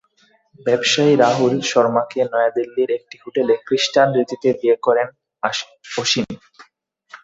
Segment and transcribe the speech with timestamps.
[0.65, 5.07] ব্যবসায়ী রাহুল শর্মাকে নয়াদিল্লির একটি হোটেলে খ্রিষ্টান রীতিতে বিয়ে করেন
[5.95, 6.25] অসিন।